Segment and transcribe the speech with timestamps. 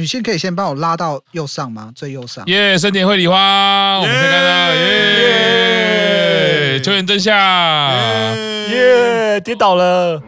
[0.00, 1.92] 女性可以先帮我拉到右上吗？
[1.94, 2.42] 最右上。
[2.46, 8.32] 耶，森田绘梨花，我们可以看到耶，秋元真夏，
[8.70, 10.22] 耶，跌倒了。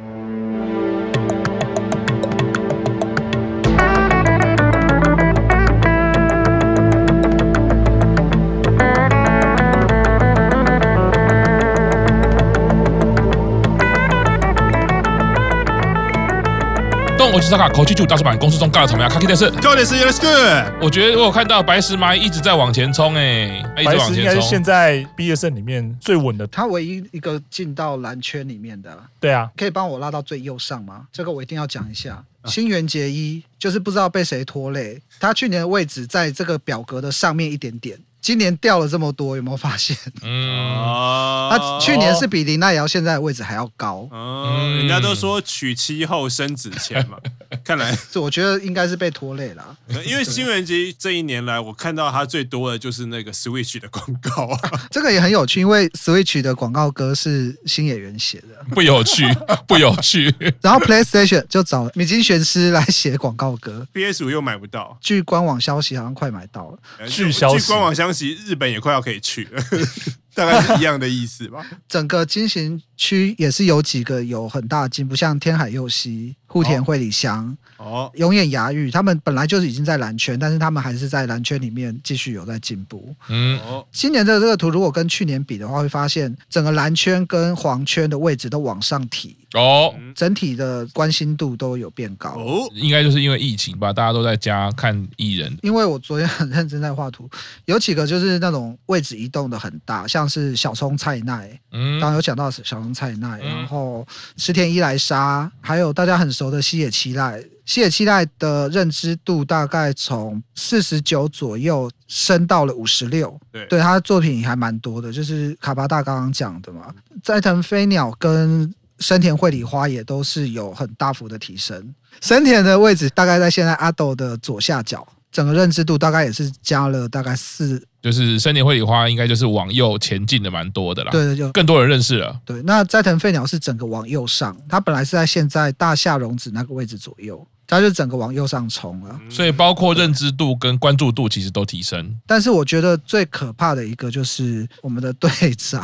[17.35, 20.85] 我是萨卡口气就大叔版公司中尬了草莓啊，卡基的是，重点是 Yes Good。
[20.85, 28.95] 我觉得我有看到白石麻衣一直在往前冲，哎，白石应该是现在毕业生里面最稳的，他唯一一个进到蓝圈里面的。
[29.19, 31.07] 对啊，可以帮我拉到最右上吗？
[31.11, 32.23] 这个我一定要讲一下。
[32.45, 37.99] 新垣结衣就是不知道被谁拖累，他去年的位置在这个表格的上面一点点。
[38.23, 39.97] 今年掉了这么多，有没有发现？
[40.23, 44.09] 嗯，他去年是比林奈瑶现在的位置还要高。
[44.13, 47.19] 嗯，人家都说娶妻后生子前嘛，
[47.65, 49.77] 看来这我觉得应该是被拖累了。
[50.07, 54.61] 因为新垣结衣这一年来，我看到他最多的就是那个 Switch 的广告啊。
[54.91, 59.27] 这个也很有趣，因为 Switch 的广告歌是新演员写的，不有趣，
[59.67, 60.33] 不有趣。
[60.61, 64.97] 然后 PlayStation 就找米津玄师来写广告歌，PS 五又买不到。
[65.01, 66.79] 据官网消息，好像快买到了。
[67.09, 69.63] 据消息，据官网消息，日本也快要可以去了。
[70.35, 71.65] 大概是一样的意思吧。
[71.87, 83.17] 整个金行区也是有几个有很大的进步，像天海佑希、户田惠里香、哦，永野芽郁，他们本来就是已经在蓝圈，但是他们还是在蓝圈里面继续有在进步。
[83.29, 83.59] 嗯，
[83.91, 89.35] 今年的这个图如果跟去年比的话，会发现整个蓝圈跟黄圈的位置都往上提。
[89.55, 92.31] 哦，整体的关心度都有变高。
[92.31, 95.55] 哦，应该就是因为疫情吧，大家都在家看艺人。
[95.63, 97.29] 因为我昨天很认真在画图，
[97.67, 104.07] 有几个就是那种位置移动的很大，像是小松菜奈，嗯，刚刚有讲到小松菜奈，嗯、然后
[104.39, 107.45] 池田伊莱莎，还有大家很熟的西野七濑。
[107.65, 113.39] 西野七濑的认知度大概从四十九左右升到了五十六。
[113.51, 118.73] 对，对，他的作品还蛮多的，就是卡巴大刚刚讲的嘛，斋藤飞鸟跟。
[118.99, 132.39] 森田绘里花也都是有很大幅的提升，森田的位置大概在现在阿斗的左下角，整个认知度大概也是加了大概四，就是森林绘里花应该就是往右前进的蛮多的啦，对对，就更多人认识了。
[132.45, 142.15] 对，那斋藤飞鸟是整个往右上，它本来是在现在大夏荣子那个位置左右，它就整个往右上冲了，所以包括认知度跟关注度其实都提升。
[142.27, 145.83] 但是我觉得最可怕的一个就是我们的队长。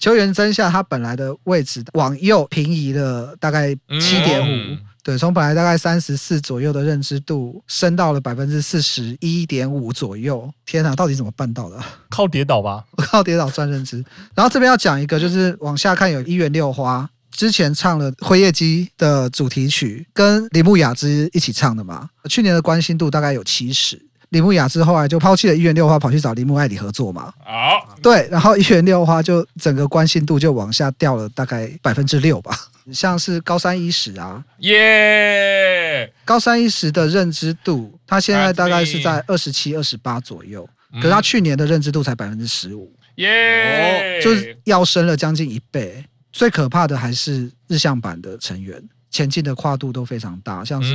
[0.00, 10.50] 秋元真夏，他本来的位置往右平移了大概七点五，对，从本来大概三十四左右的认知度升到了百分之四十一点五左右。
[10.64, 11.78] 天哪，到底怎么办到的？
[12.08, 14.02] 靠跌倒吧， 靠跌倒算认知。
[14.34, 22.08] 然后这边要讲一个，就是往下看有一元六花，之前唱了《辉夜姬》的主题曲，跟铃木雅之一起唱的嘛。
[22.28, 24.00] 去年的关心度大概有七十。
[24.30, 27.32] 铃木雅之后来就抛弃了一元六花，跑去找铃木爱里合作嘛。
[27.44, 32.56] 好，对，然后一元六花就整个关心度就往下掉了大概百分之六吧。
[32.92, 46.04] 像是高山一实啊，耶，高山一实的认知度，他现在大概是在二十七、二十八左右，可是他去年的认知度才百分之十五，耶，就是要升了将近一倍。
[46.32, 48.80] 最可怕的还是日向版的成员。
[49.10, 50.94] 前进的跨度都非常大，像是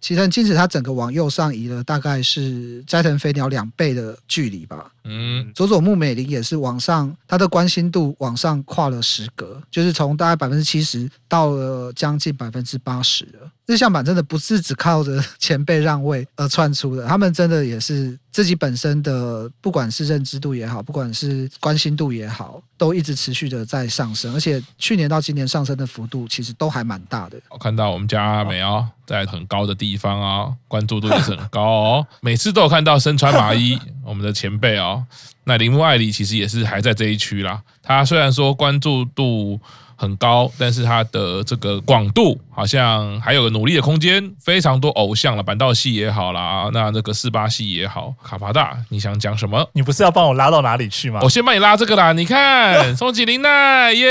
[0.00, 4.90] 齐藤金子，他整个往右上移了，大概是斋藤飞鸟两倍的距离吧。
[5.04, 13.50] 嗯，佐佐木美玲也是往上，他的关心度往上跨了十格，就是从大概百分之七十到了将近百分之八十了。
[13.66, 27.36] 日向坂真的不是只靠着 前辈让位而窜出的，他们真的也是自己本身的，不管是认知度也好，不管是关心度也好，都一直持续的在上升，而且去年到今年上升的幅度其实都还蛮大的。
[27.50, 35.04] 我看到我们家阿美哦，在很高的地方啊，关注度也是很高哦，每次都有看到身穿麻衣，我们的前辈哦，
[35.42, 39.60] 那铃木爱理其实也是还在这一区啦，他虽然说关注度。
[39.96, 49.68] 很高，但是它的这个广度好像还有个努力的空间，非常多偶像了，板道系也好啦，那那个四八系也好，卡帕大，你想讲什么？
[49.72, 51.20] 你不是要帮我拉到哪里去吗？
[51.22, 54.06] 我先帮你拉这个啦，你看松井玲奈，耶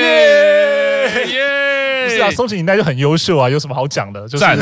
[0.00, 2.04] 耶 耶！
[2.04, 4.26] 不是啊，松井玲奈就很优秀啊，有什么好讲的？
[4.28, 4.58] 就是赞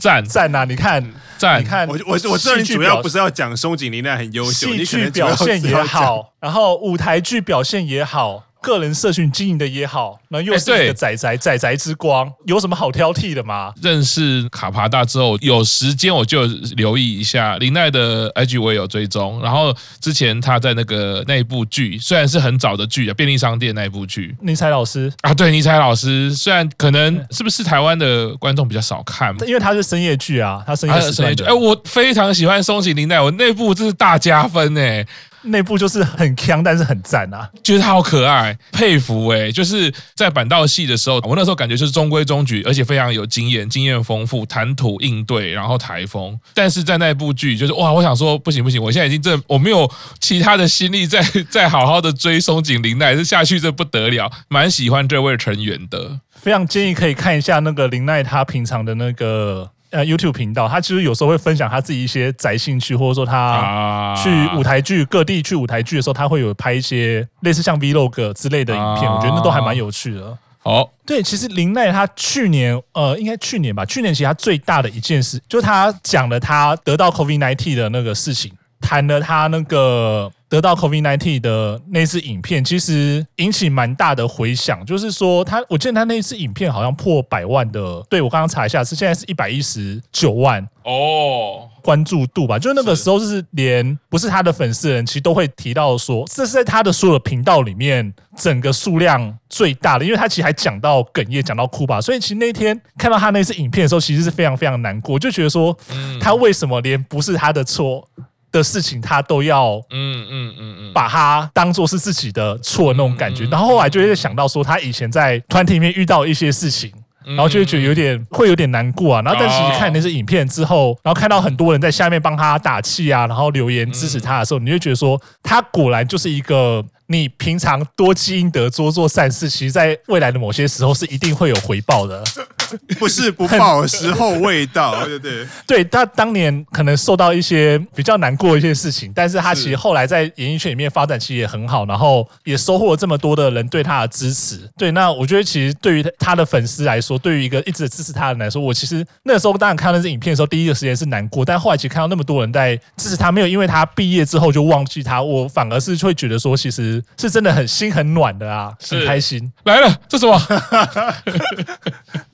[0.00, 0.64] 赞赞啊！
[0.64, 1.04] 你看
[1.38, 8.44] 赞，你看我我我知道你主要不是要讲松井玲奈很优秀，戏剧表现也好，然后舞台剧表现也好。
[8.62, 13.74] 个人社群经营的也好，那又是一个仔仔仔仔之光，有什么好挑剔的吗？
[13.82, 19.42] 认识卡帕大之后，有时间我就留意一下林奈的 IG，我也有追踪。
[19.42, 35.04] 然后之前他在那个那一部剧，虽然是很早的剧啊，便利商店那一部剧，尼采老师啊，对，尼采老师，虽然可能是不是台湾的观众比较少看，因为他是深夜剧啊，他深夜深夜剧，哎，我非常喜欢松井林奈，我那部真是大加分哎。
[35.42, 37.48] 那部就是很强，但是很赞啊！
[37.62, 39.50] 觉得他好可爱，佩服哎！
[39.50, 46.38] 就是在板道戏的时候，我那时候感觉就是中规中矩，而且非常有经验，经验丰富，谈吐应对，然后台风。
[46.54, 49.90] 但是在那部剧，就是哇，我想说不行不行，我现在已经这我没有
[50.20, 54.30] 其他的心力再再好好的追松井玲奈，这下去这不得了。
[54.48, 59.70] 蛮喜欢这位成员的，非常建议可以看一下那个玲奈她平常的那个。
[59.92, 70.36] 呃，YouTube 频道，他其实有时候会分享他自己一些宅兴趣，或者说他去舞台剧各地去舞台剧的时候，他会有拍一些类似像 Vlog 之类的影片，我觉得那都还蛮有趣的。
[70.64, 78.52] 好，对，其实林奈他去年，呃，应该去年吧，去年其实他最大的一件事，就是他讲了他得到 COVID nineteen 的那个事情，
[78.92, 80.30] 谈了他那个。
[80.52, 84.84] 得到 COVID-19 的那次影片，其实引起蛮大的回响。
[84.84, 92.58] 就是说，他我记得他那次影片好像破百万的，对，我刚刚查一下，是现在是一百一十九万哦关注度吧。
[92.58, 101.98] 就那个时候，就是连不是他的粉丝人，其实都会提到说，这是在他的所有的频道里面整个数量最大的，因为他其实还讲到哽咽，讲到哭吧。
[101.98, 105.74] 所以其实那天看到他那次影片的时候，其实是非常非常难过，就觉得说，
[106.20, 108.06] 他为什么连不是他的错？
[108.52, 116.92] 的事情，他都要嗯嗯嗯嗯，把它当做是自己的错那种感觉，然后后来就会想到说，他以前在团体里面遇到一些事情，
[117.24, 119.22] 然后就会觉得有点会有点难过啊。
[119.22, 126.84] 然后但其实看那些影片之后，然后看到很多人在下面帮他打气啊，然后留言支持他的时候，你就觉得说，他果然就是一个。
[127.12, 132.24] 你平常多积阴德，多做善事，其实在未来的某些时候是一定会有回报的。
[132.98, 135.84] 不是不报，时候未到，对对对。
[135.92, 144.58] 他当年可能受到一些比较难过的一些事情，但是他其实后来在演艺圈里面发展其实也很好，然后也收获了这么多的人对他的支持。
[144.78, 157.01] 对，那我觉得其实对于他的粉丝来说，对于一个一直支持他的人来说，我其实那个时候当然看到这影片的时候，第一个时间是难过，但后来其实看到那么多人在支持他，没有因为他毕业之后就忘记他，我反而是会觉得说，其实。
[157.18, 160.40] 是真的很心很暖的啊，很开心来了，这什么？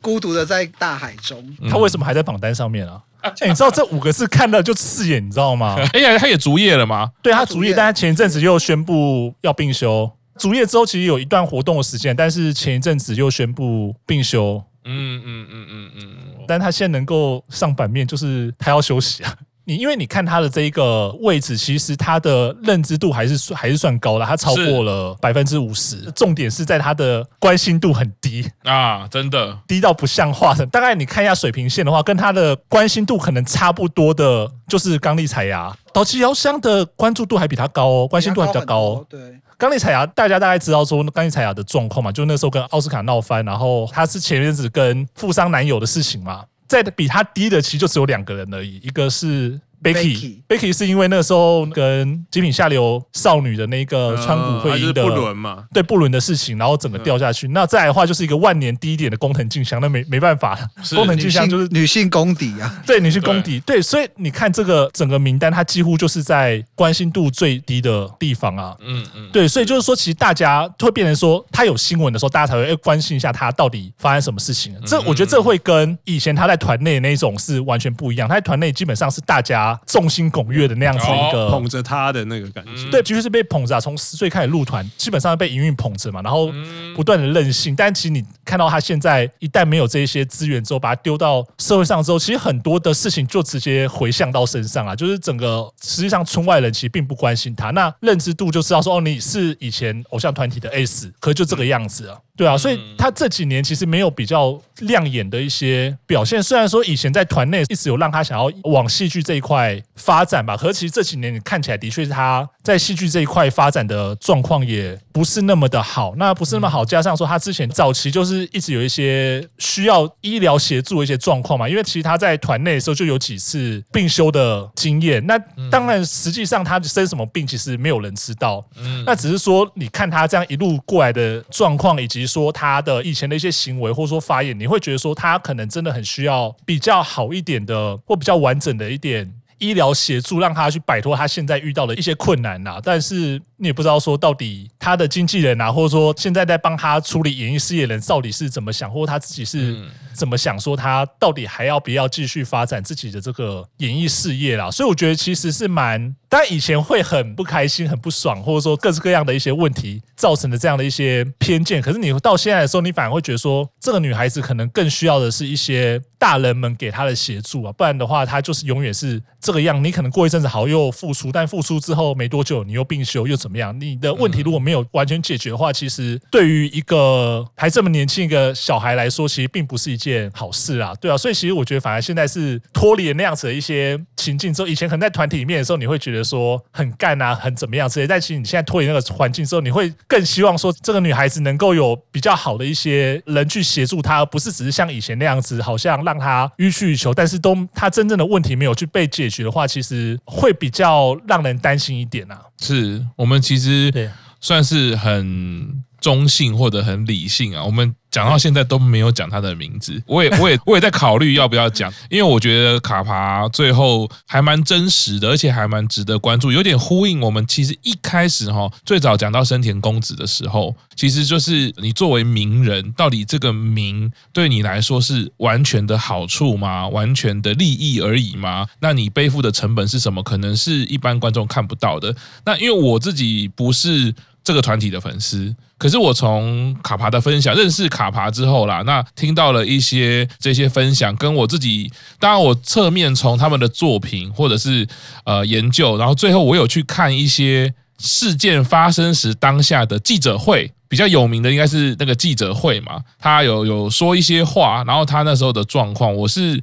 [0.01, 3.01] 孤独的在大海中，他为什么还在榜单上面啊？
[3.47, 5.77] 你知道这五个字看了就刺眼，你知道吗？
[5.93, 7.11] 哎呀，他也卒业了吗？
[7.23, 10.11] 对，他卒业，但他前一阵子又宣布要病休。
[10.39, 14.63] 卒业之后其实有一段活动的时间，但是前一阵子又宣布病休。
[14.85, 16.07] 嗯嗯嗯嗯嗯，
[16.47, 19.35] 但他现在能够上版面，就是他要休息啊。
[19.69, 26.11] 你因为你看他的这一个位置，其实他的认知度还是算还是算高的，他超过了百分之五十。
[26.13, 30.65] 重点是在他的关心度很低啊，真的低到不像话的。
[30.65, 35.71] 大概你看一下水平线的话，跟他的关心度可能差不多的，就是刚力彩牙。
[35.93, 39.07] 岛崎遥香的关注度还比他高哦，关心度还比较高哦。
[39.07, 39.21] 对，
[39.59, 46.43] 刚力彩芽大家大概知道说刚力彩芽的状况嘛，就那时候跟奥斯卡闹翻，然后他是前阵子跟富商男友的事情嘛。
[46.69, 49.61] 在比他低的，其实就只有两个人而已，一个是。
[49.83, 57.47] Becky，Becky 是因为那时候跟极品下流少女的那个川谷会议的不伦嘛，对布伦的事情，然后整个掉下去。
[57.49, 60.59] 那再来的话，就是一个万年低点的工藤静香，那没没办法，
[60.95, 74.75] 工藤静香就是女性公敌啊，对女性公敌，对，所以你看这个整个名单，它几乎就是在关心度最低的地方啊，嗯嗯，对，所以就是说，其实大家会变成说，他有新闻的时候，大家才会关心一下他到底发生什么事情。
[74.85, 79.68] 这我觉得这会跟以前他在团内那种是完全不一样，他在团内基本上是大家。
[79.87, 83.81] 众星拱月的那样子一个捧着他的那个感觉，对，其实是被捧着啊。
[83.81, 86.53] 从十岁开始入团，基本上被营运捧着嘛，然后
[86.95, 87.75] 不断的任性。
[87.75, 94.95] 但其实你看到他现在一旦没有这些资源之后，把他丢到社会上之后，其实很多的事情就直接回向到身上啊。
[94.95, 102.19] 就是整个实际上村外人其实并不关心他，那认知度就知道说哦，你是以前偶像团体的 S，可是就这个样子啊。
[102.39, 106.41] 对啊，所以他这几年其实没有比较亮眼的一些表现。
[106.41, 116.15] 虽然说以前在团内一直有让他想要往戏剧这一块发展吧，可是其实这几年你看起来的确是他在戏剧这一块发展的状况也不是那么的好。
[116.17, 121.69] 那不是那么好，加上说他之前早期就是一直有一些需要医疗协助的一些状况嘛。
[121.69, 125.27] 因为其实他在团内的时候就有几次病休的经验。
[125.27, 125.37] 那
[125.73, 128.65] 当然，实际上他生什么病其实没有人知道。
[129.05, 132.28] 那只是说你看他这样一路过来的状况以及。
[132.29, 142.79] 说他的以前的一些行为，或者说发言，你会觉得说他可能真的很需要比较好一点的，或比较完整的一点医疗协助，让他去摆脱他现在遇到的一些困难呐。
[142.85, 149.77] 但是你也不知道说到底他的经纪人啊，或者说现在在帮他处理演艺事业的人到底是怎么想，或者他自己是
[150.13, 154.71] 怎么想，说他到底还要不要继续发展自己的这个演艺事业啦。
[154.71, 161.81] 所以我觉得其实是蛮，当然以前会很不开心、很不爽，或者说各式各样的一些问题造成的这样的一些偏见。
[161.81, 169.83] 可是你到现在的时候，你反而会觉得说，这个女孩子可能更需要的是一些大人们给她的协助啊，不然的话，她就是永远是这个样。
[169.83, 173.79] 你可能过一阵子好又复出，但复出之后没多久，你又病休又怎么样？
[173.81, 181.17] 你的问题如果没有完全解决的话，其实对于一个还这么年轻一个小孩来说，其实并不是一件好事啊，对啊。
[181.17, 188.07] 所以其实我觉得，反而现在是脱离了那样子的一些情境之后，以前可能在团体里面的时候，你会觉得说很干啊，很怎么样之类。
[188.07, 202.41] 但其实你现在脱离那个环境之后，你会更希望说这个女孩子能够有比较好的一些人去协助她，而不是只是像以前那样子，好像让她予取予求，但是都她真正的问题没有去被解决的话，其实会比较让人担心一点啊。
[202.61, 203.93] 是我们其实
[204.41, 207.95] 算是很中性或者很理性啊，我们。
[208.11, 226.89] 讲到现在都没有讲他的名字，我也我也我也在考虑要不要讲，因为我觉得卡帕最后还蛮真实的，而且还蛮值得关注，有点呼应我们其实一开始哈最早讲到深田恭子的时候，其实就是你作为名人，到底这个名对你来说是完全的好处吗？
[226.89, 228.67] 完全的利益而已吗？
[228.81, 230.23] 那你背负的成本是什么？
[230.23, 232.17] 可能是一般观众看不到的。
[232.47, 234.15] 那因为我自己不是
[234.49, 235.55] 这个团体的粉丝。
[235.77, 244.89] 可是我从卡帕的分享认识卡帕之后啦，那听到了一些这些分享，跟我自己，当然我侧面从他们的作品或者是
[245.27, 256.61] 呃研究，然后最后我有去看一些事件发生时当下的记者会，比较有名的应该是那个记者会嘛，他有有说一些话，然后他那时候的状况，我是。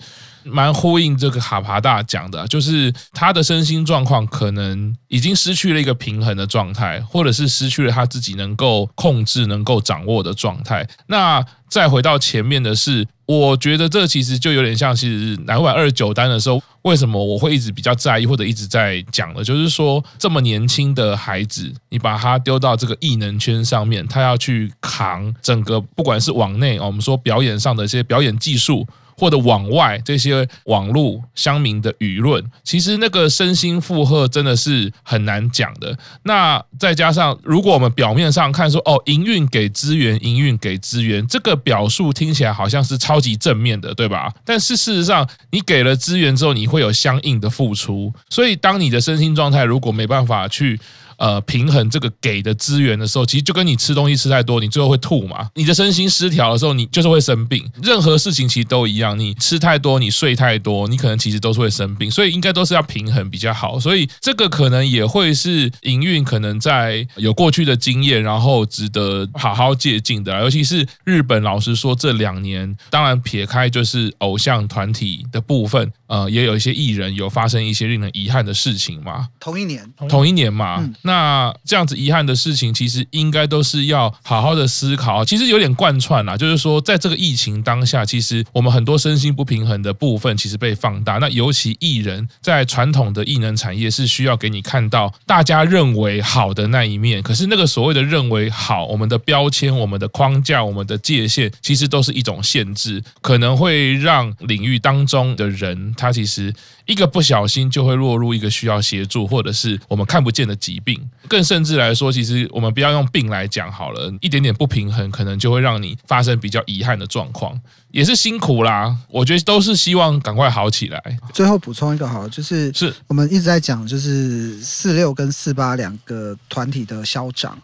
[0.48, 10.88] 蛮呼应这个卡帕大讲的，就是他的身心状况可能已经失去了一个平衡的状态，或者是失去了他自己能够控制、能够掌握的状态。
[11.08, 28.88] 那再回到前面的是，我觉得这其实就有点像是乃木坂二十九单的时候，为什么我会一直比较在意或者一直在讲的，就是说这么年轻的孩子，你把他丢到这个异能圈上面，他要去扛整个，不管是往内，我们说表演上的一些表演技术。
[29.18, 35.98] 或者往外这些网络乡民的舆论，其实那个身心负荷真的是很难讲的。
[36.24, 44.34] 那再加上，如果我们表面上看说，哦，营运给资源，营运给资源，这个表述听起来好像是超级正面的，对吧？
[44.44, 48.14] 但是事实上，你给了资源之后，你会有相应的付出。
[48.30, 50.78] 所以，当你的身心状态如果没办法去。
[51.18, 55.50] 呃，平衡这个给的资源的时候，其实就跟你吃东西吃太多，你最后会吐嘛。
[55.56, 57.66] 你的身心失调的时候，你就是会生病。
[57.82, 62.12] 任何事情其实都一样，你吃太多，你睡太多，你可能其实都是会生病。
[62.12, 63.80] 所以应该都是要平衡比较好。
[63.80, 70.38] 所以这个可能也会是营运可能在有过去的经验，然后值得好好借鉴的。
[70.42, 79.28] 尤其是日本，老实说，这两年当然撇开就是偶像团体的部分，呃，也有一些艺人有发生一些令人遗憾的事情嘛。
[79.40, 80.78] 同一年，同一年嘛。
[80.80, 85.24] 嗯那这样子遗憾的事情，其实应该都是要好好的思考。
[85.24, 91.20] 其实有点贯穿啦，就是说，在这个疫情当下，其实我们很多身心不平衡的部分，其实被放大。
[91.20, 97.22] 那尤其艺人，在传统的艺能产业是需要给你看到大家认为好的那一面。
[97.22, 106.52] 可是那个所谓的认为好，我们的标签、我们的框架、我们的界限，其实都是一种限制，可能会让领域当中的人，他其实
[106.88, 110.95] 一个不小心就会落入一个需要协助，或者是我们看不见的疾病。
[111.28, 117.60] 更甚至来说，其实我们不要用病来讲好了，一点点不平衡，可能就会让你发生比较遗憾的状况，
[117.92, 118.96] 也是辛苦啦。
[119.10, 121.02] 我觉得都是希望赶快好起来。
[121.34, 127.58] 最后补充一个好，就是是我们一直在讲，就是四六跟四八两个团体的消长，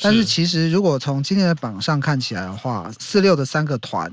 [0.00, 4.12] 但是其实如果从今天的榜上看起来的话，四六的三个团，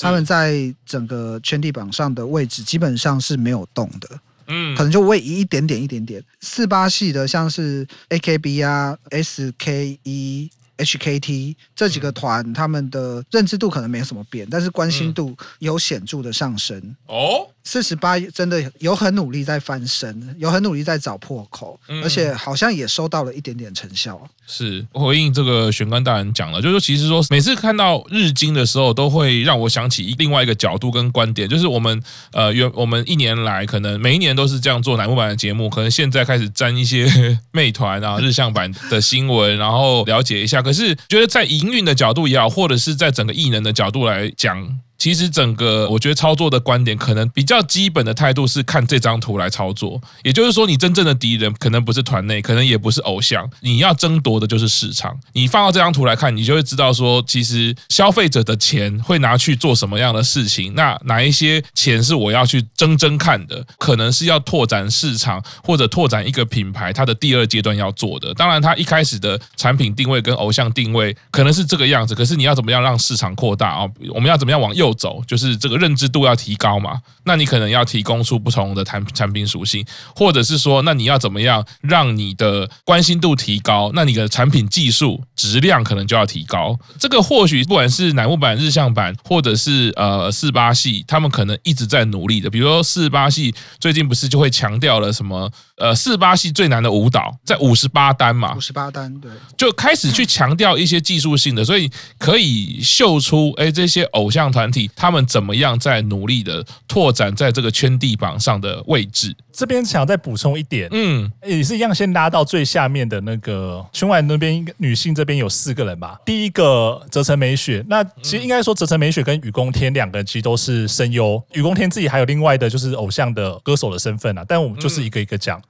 [0.00, 4.08] 他们在整个圈地榜上的位置基本上是没有动的。
[4.46, 6.22] 嗯，可能就位移一点点，一点点。
[6.40, 16.96] 四八系的像是 AKB 啊、SKE、HKT 这几个团，他们的认知度可能没有什么变，但是关心度有显著的上升。
[17.06, 17.48] 哦。
[17.64, 24.20] 四十八真的有很努力在翻身，有很努力在找破口，而且好像也收到了一点点成效。
[24.44, 32.02] 是回应这个玄关大人讲了，就是说，其实说每次看到日经的时候，都会让我想起另外一个角度跟观点，就是我们
[32.32, 37.08] 呃，原我们一年来可能每一年都是这样做乃木版的节目，可能现在开始沾一些
[37.52, 40.60] 妹团啊、日向版的新闻，然后了解一下。
[40.60, 44.80] 可是觉得在营运的角度也好，或者是在整个艺能的角度来讲。
[45.02, 50.00] 其实整个我觉得操作的观点，可能比较基本的态度是看这张图来操作。
[50.22, 55.18] 也就是说，你真正的敌人可能不是团内，可能也不是偶像，你要争夺的就是市场。
[55.32, 60.72] 你放到这张图来看，你就会知道说，其实消费者的钱会拿去做什么样的事情。
[60.76, 63.66] 那哪一些钱是我要去争争看的？
[63.78, 68.32] 可能是要拓展市场，或者拓展一个品牌，它的第二阶段要做的。
[68.34, 73.90] 当然，它一开始的产品定位跟偶像定位可能是这个样子，可是你要怎么样让市场扩大啊？
[74.14, 75.22] 我们要怎么样往右走？
[75.26, 77.00] 就是这个认知度要提高嘛。
[77.24, 79.84] 那你可能要提供出不同的产产品属性，
[80.14, 83.90] 或者是说，那你要怎么样让你的关心度提高？
[83.94, 86.76] 那你的产品技术质量可能就要提高。
[86.98, 92.50] 这个或许不管是乃木坂、日向坂，或者是呃四八系，他们可能一直在努力的。
[92.50, 95.50] 比如说四八系最近不是就会强调了什么？
[95.76, 109.36] 呃，四八系最难的舞蹈在五十八单嘛，五十八单对，就开始去强调一些技术性的，所以可以秀出哎这些偶像团体他们怎么样在努力的拓展在这个圈地榜上的位置。
[109.52, 116.18] 这边想再补充一点，嗯，也是一样，先拉到最下面的那个圈外那边，女性这边有四个人吧。
[116.24, 125.60] 第一个泽城美雪，那其实应该说泽城美雪跟雨宫天两个人其实都是声优，雨宫天自己还有另外的就是偶像的歌手的身份啊，但我们就是一个一个讲。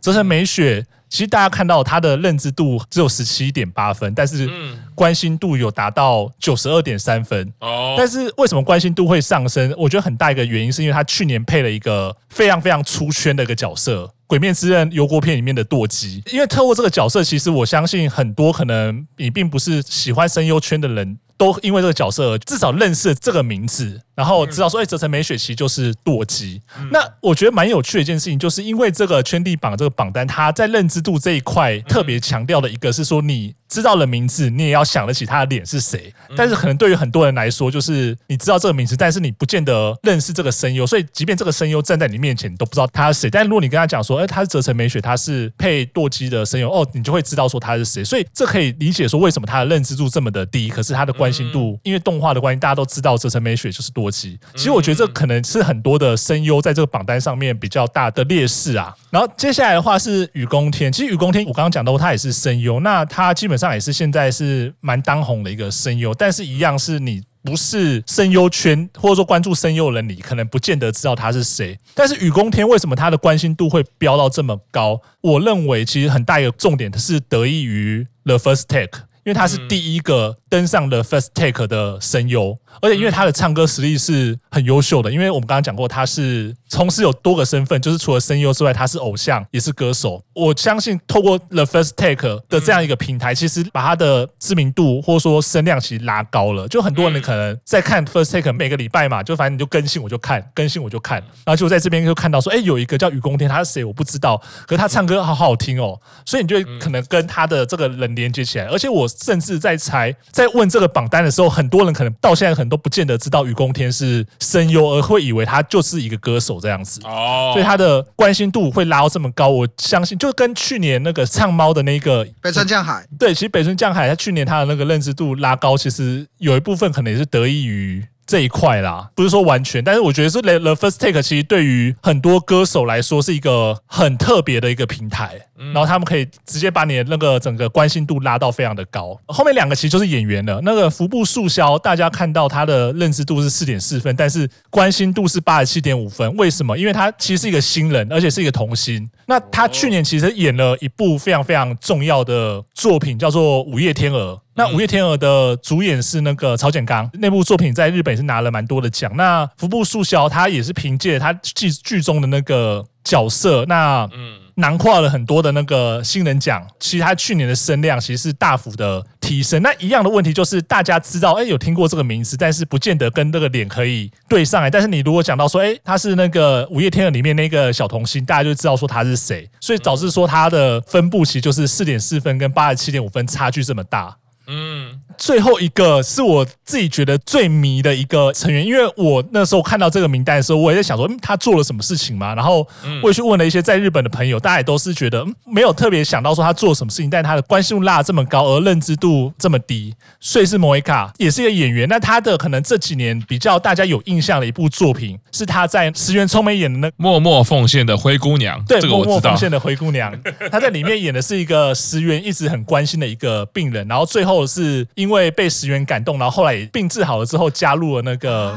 [0.00, 4.48] 泽城美雪，其实大家看到他的认知度只有十七点八分，但是
[4.94, 7.52] 关心度有达到九十二点三分。
[7.58, 9.74] 哦，但是为什么关心度会上升？
[9.76, 16.22] 我觉得很大一个原因是因为他去年配了一个非常非常出圈的一个角色，《鬼面之刃》油锅片里面的堕姬。
[16.32, 21.18] 因为透过这个角色，其实我相信很多可能你并不是喜欢声优圈的人。
[21.40, 26.60] 都因为这个角色，至少认识这个名字，然后知道说，哎，泽城美雪其实就是堕姬。
[26.92, 36.12] 那我觉得蛮有趣的一件事情，就是因为这个圈地榜这个榜单，它在认知度这一块特别强调的一个是说，你知道了名字，你也要想得起他的脸是谁。
[36.36, 43.30] 但是可能对于很多人来说，就是你知道这个名字，但是你不见得认识这个声优，所以即便这个声优站在你面前，你都不知道他是谁。
[43.30, 48.04] 但如果你跟他讲说，哎，他是泽城美雪，他是配舵机的声优，哦，你就会知道说他是谁。
[48.04, 51.30] 所以这可以理解说为什么他的认知度这么的低，可是他的关。
[51.30, 58.94] 心度，因为动画的关系，大家都知道泽城美雪就是其实我觉得这可能是很多的声优在这个榜单上面比较大的劣势啊。
[59.10, 71.78] 然后接下来的话是雨宫天，其实雨宫天我刚刚讲到他也是声优，那他基本上也是现在是蛮当红的一个声优，但是一样是你不是声优圈或者说关注声优的人，你可能不见得知道他是谁。
[71.94, 75.00] 但是雨宫天为什么他的关心度会飙到这么高？
[75.22, 79.04] 我认为其实很大一个重点是得益于 The First Take。
[79.24, 90.22] 因为他是第一个登上了 First Take 的声优，而且因为他的唱歌实力是很优秀的，因为我们刚刚讲过，他是从事有多个身份，就是除了声优之外，他是偶像，也是歌手。
[90.34, 96.66] 我相信透过 The First Take 的这样一个平台，其实把他的知名度或者说声量其实拉高了。
[96.68, 109.09] 就很多人可能在看 First Take，每个礼拜嘛，就反正你就更新我就看，更新我就看，然后就在这边就看到说，哎，有一个叫雨宫天，他是谁我不知道，可是他唱歌好好听哦，所以你就可能跟他的这个人连接起来，而且我。
[109.10, 117.00] 甚至在猜，在问这个榜单的时候，很多人可能到现在可能都不见得知道雨宫天是声优，而会以为他就是一个歌手这样子。
[117.04, 128.04] 哦，所以他的关心度会拉到这么高，我相信就跟去年那个唱猫的那个北村匠海，对，其实北村匠海他去年他的那个认知度拉高，其实有一部分可能也是得益于。
[128.30, 139.18] 这一块啦，不是说完全，但是我觉得是 The First Take 其实对于很多歌手来说是一个很特别的一个平台，然后他们可以直接把你的那个整个关心度拉到非常的高。
[139.26, 146.32] 后面两个其实就是演员了，那个服部素宵，大家看到他的认知度是四点四分，但是关心度是八十七点五分。
[146.36, 146.78] 为什么？
[146.78, 149.10] 因为他其实是一个新人，而且是一个童星。
[149.26, 154.34] 那他去年其实演了一部非常非常重要的作品，叫做《午夜天鹅》。
[154.60, 159.10] 那《五月天鹅》的主演是那个曹简刚，那部作品在日本也是拿了蛮多的奖。
[159.16, 164.38] 那服部素宵他也是凭借他剧剧中的那个角色，那嗯。
[164.56, 169.62] 囊括了很多的那个新人奖，其实他去年的声量其实是大幅的提升。
[169.62, 174.68] 那一样的问题就是，大家知道，哎，有听过这个名字，但是不见得跟这个脸可以对上来。
[174.68, 179.48] 但是你如果讲到说，哎，他是那个《午夜天鹅》里面那个小童星，大家就知道说他是谁。
[179.62, 184.14] 所以导致说他的分布其实就是四点四分跟八十七点五分差距这么大。
[184.50, 184.89] 嗯。
[185.20, 192.34] 最后一个是我自己觉得最迷的一个成员，因为我那时候看到这个名单的时候，我也在想说，嗯，他做了什么事情嘛？
[192.34, 192.66] 然后
[193.02, 199.94] 我也去问了一些在日本的朋友，大家也都是觉得，嗯，没有特别想到说他做了什么事情，但他的关心度拉这么高，而认知度这么低。
[200.20, 208.64] 所以是莫伊卡也是一个演员，那他的可能这几年比较大家有印象的一部作品，是他在石原聪美演的那默默奉献的灰姑娘。
[208.64, 210.18] 对，默默奉献的灰姑娘，
[210.50, 218.56] 他在里面演的是一个石原一直很关心的一个病人，然后最后是因因为被石原感动，然后后来也病治好了之后，加入了那个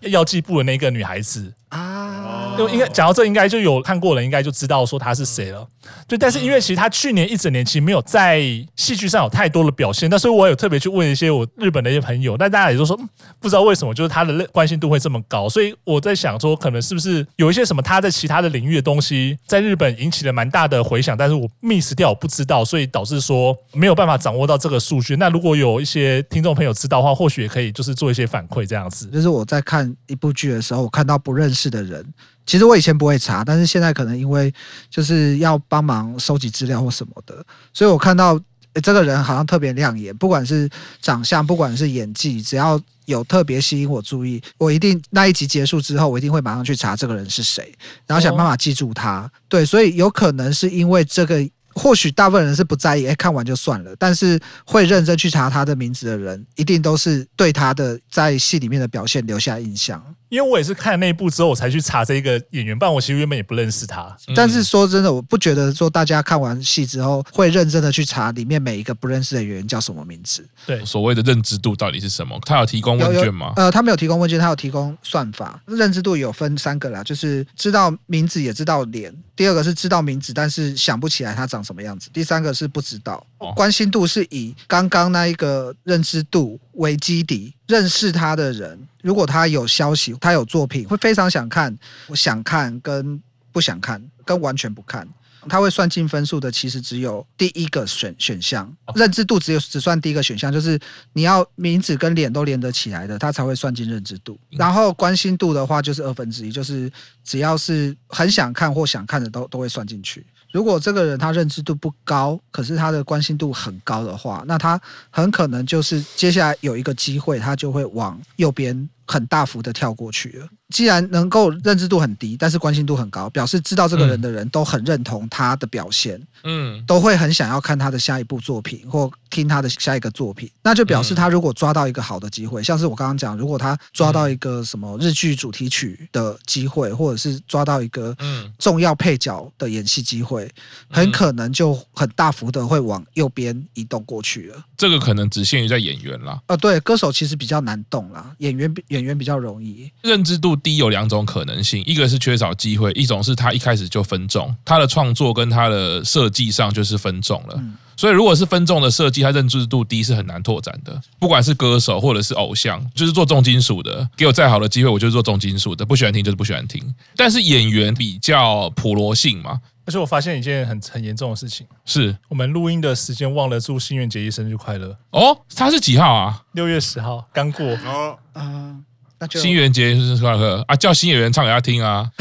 [0.00, 2.54] 药剂部的那个女孩子啊。
[2.58, 5.66] 就应该讲到这，应该就有看过人，应该就知道说他是谁了。
[6.06, 8.40] 对，但是因为其实他去年一整年其实没有在
[8.76, 12.96] 戏剧上有太多的表现，但所以我有特别去问一些我日本的一些朋友，但大家也都说
[13.40, 15.48] 不知道为什么，就是他的关心度会这么高。
[15.48, 25.16] 所以我在想说，可能是不是有一些什么他在其他的领域的东西，在日本引起了蛮大的回响，但是我 miss 掉，我不知道，所以导致说没有办法掌握到这个数据。
[25.16, 29.06] 那如果有一些听众朋友知道的话，或许也可以就是做一些反馈这样子。
[29.06, 32.06] 就是我在看一部剧的时候，我看到不认识的人。
[32.46, 34.52] 其实我以前不会查，但是现在可能因为
[34.88, 38.40] 就是要帮忙收集资料或什么的，所以我看到
[38.82, 40.68] 这个人好像特别亮眼，不管是
[41.00, 47.72] 长相，不管是演技，只要有特别吸引我注意，我一定那一集结束之后，我一定会马上去查这个人是谁，
[48.06, 49.22] 然后想办法记住他。
[49.22, 60.02] 哦、对，所以有可能是因为这个，或许大部分人是不在意，哎，看完就算了，但是会认真去查他的名字的人，一定都是对他的在戏里面的表现留下印象。
[60.30, 64.16] 因为我也是看了那一部之后，我才去查这一个演员，不然我其实原本也不认识他。
[64.34, 70.48] 但是说真的，我不觉得说大家看完戏之后会认真的去查里面每一个不认识的演员叫什么名字。
[70.64, 72.38] 对，所谓的认知度到底是什么？
[72.46, 73.52] 他有提供问卷吗？
[73.56, 75.60] 呃，他没有提供问卷，他有提供算法。
[75.66, 79.12] 认知度有分三个啦，就是知道名字也知道脸。
[79.34, 82.08] 第二个是知道名字，但是想不起来他长什么样子。
[82.12, 83.26] 第三个是不知道。
[83.56, 91.76] 关心度是以刚刚那一个认知度为基底，认识他的人，如果他有消息，他有作品，会非常想看，
[92.08, 95.08] 我想看跟不想看，跟完全不看，
[95.48, 96.52] 他会算进分数的。
[96.52, 100.78] 其实只有第一个选选项，认知度只有只算第一个选项，就是
[101.14, 104.38] 你要名字跟脸都连得起来的，他才会算进认知度。
[104.50, 106.90] 然后关心度的话，就是二分之一，就是
[107.24, 110.24] 只要是很想看或想看的都，都都会算进去。
[110.52, 120.30] 如果这个人他认知度不高，可是他的关心度很高的话，那他很可能就是接下来有一个机会，他就会往右边很大幅的跳过去。
[120.38, 120.48] 了。
[120.70, 138.16] 既然能够认知度很低，但是关心度很高，表示知道这个人的人都很认同他的表现，嗯，都会很想要看他的下一部作品或听他的下一个作品，那就表示他如果抓到一个好的机会，像是我刚刚讲，如果他抓到一个什么日剧主题曲的机会，或者是抓到一个
[138.56, 140.48] 重要配角的演戏机会，
[140.88, 144.64] 很可能就很大幅的会往右边移动过去了。
[144.76, 150.50] 这个可能只限于在演员啦，呃，对，歌手其实比较难动啦，演员演员比较容易认知度。
[150.62, 157.58] 低有两种可能性，一个是缺少机会，一种是他一开始就分众，他的创作跟他的设计上就是分众了。
[157.96, 161.00] 所以如果是分众的设计，他认知度低是很难拓展的。
[161.18, 166.82] 不管是歌手或者是偶像，就是做重金属的，给我再好的机会，我就做重金属的，不喜欢听就是不喜欢听。
[167.16, 175.38] 但是演员比较普罗性嘛，而且我发现一件很很严重的事情，是我们录音的时间忘了祝新垣结衣生日快乐哦。
[175.54, 176.42] 他是几号啊？
[176.52, 178.18] 六月十号，刚过哦。
[178.34, 178.84] 嗯。
[179.30, 180.76] 新垣结衣生日快乐啊！
[180.76, 182.08] 叫新演员唱给他听啊！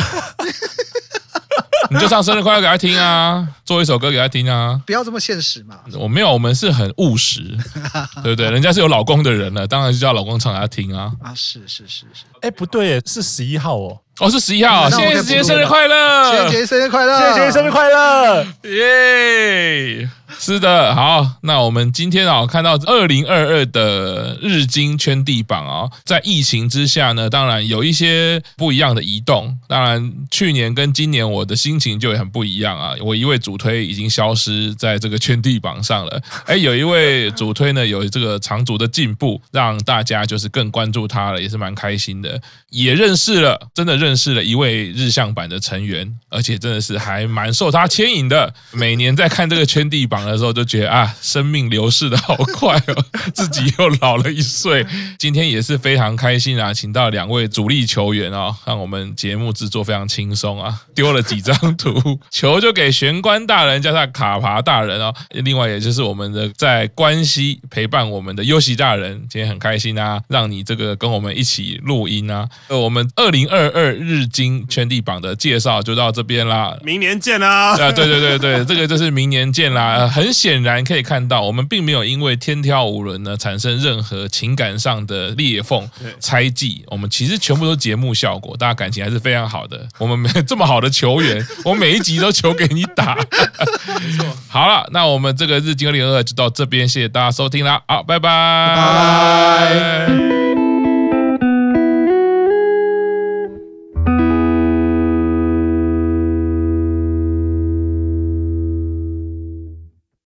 [1.91, 3.47] 你就唱生日快乐给他听啊！
[3.65, 4.79] 做一首歌给他听啊！
[4.85, 5.79] 不要这么现实嘛！
[5.93, 7.41] 我没有，我们是很务实，
[8.21, 8.51] 对不对？
[8.51, 11.12] 人家是有老公的人了，当然是叫老公唱给他听啊！
[11.23, 13.99] 啊，是是是是，哎，不对，是十一号哦。
[14.19, 16.29] 哦，是十一号，新垣结衣生日快乐！
[16.29, 17.17] 新垣结衣生日快乐！
[17.17, 18.45] 新垣结衣生日快乐！
[18.63, 20.09] 耶！
[20.41, 29.58] 是的，好，那我们今天啊，看到二零二二的日经圈地榜啊，在疫情之下呢，当然有一些不一样的移动。
[29.67, 32.95] 当然，去年跟今年我的心情就很不一样啊。
[33.02, 42.41] 我 一位主推已经消失在这个圈地榜上了，哎，有一位主推呢，有这个长足的进步，让大家就是更关注他了，也是蛮开心的。
[42.69, 48.54] 也认识了，真的认识了一位日向版的成员，而且真的是还蛮受他牵引的。
[48.71, 54.86] 每年在看这个圈地榜的时候，就觉得啊，生命流逝的好快哦，自己又老了一岁。
[55.18, 60.82] 今天也是非常开心啊，请到两位主力球员哦，让我们节目制作非常轻松啊。
[60.96, 65.13] 丢了几张图，球就给玄关大人加上卡爬大人哦。
[65.32, 72.48] 另外，也就是我们的在关西陪伴我们的优喜大人，今天很开心啊，让你这个跟我们一起录音啊。
[72.68, 77.72] 呃，我们二零二二日经圈地榜的介绍就到这边啦，明年见啦！
[77.78, 80.12] 啊，对对对对，这个就是明年见啦。
[80.19, 86.84] 很显然可以看到，我们并没有因为天挑五轮呢产生任何情感上的裂缝、猜忌。
[86.88, 89.88] 我们其实全部都节目效果，大家感情还是非常好的。
[89.97, 93.15] 我们没这么好的球员， 我每一集都球给你打。
[93.15, 94.25] 没错。
[94.49, 98.75] 好了，那我们这个日经二零二二就到这边，谢谢大家收听啦，好，拜拜。
[98.75, 100.38] 拜拜。